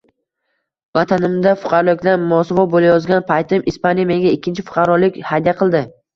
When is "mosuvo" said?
2.31-2.65